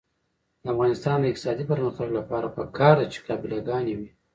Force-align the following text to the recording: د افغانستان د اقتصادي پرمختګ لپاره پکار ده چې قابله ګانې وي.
د 0.63 0.65
افغانستان 0.73 1.17
د 1.19 1.25
اقتصادي 1.31 1.63
پرمختګ 1.71 2.07
لپاره 2.19 2.53
پکار 2.57 2.95
ده 2.99 3.05
چې 3.13 3.19
قابله 3.27 3.57
ګانې 3.69 3.93
وي. 3.99 4.09